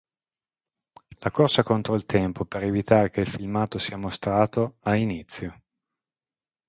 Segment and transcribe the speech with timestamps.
[1.19, 5.61] La corsa contro il tempo per evitare che il filmato sia mostrato ha inizio.